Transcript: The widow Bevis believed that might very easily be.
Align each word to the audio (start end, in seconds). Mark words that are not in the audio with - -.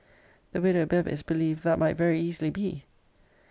The 0.51 0.61
widow 0.61 0.87
Bevis 0.87 1.21
believed 1.21 1.63
that 1.63 1.77
might 1.77 1.95
very 1.95 2.19
easily 2.19 2.49
be. 2.49 2.85